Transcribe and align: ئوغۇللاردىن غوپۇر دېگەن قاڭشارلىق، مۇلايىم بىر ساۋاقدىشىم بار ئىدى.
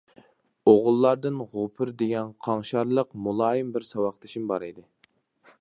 ئوغۇللاردىن 0.71 1.37
غوپۇر 1.51 1.91
دېگەن 2.01 2.33
قاڭشارلىق، 2.47 3.13
مۇلايىم 3.27 3.73
بىر 3.77 3.89
ساۋاقدىشىم 3.93 4.53
بار 4.55 4.71
ئىدى. 4.71 4.89